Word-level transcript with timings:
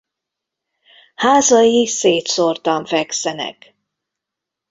Házai 1.15 1.87
szétszórtan 1.87 2.85
fekszenek. 2.85 3.75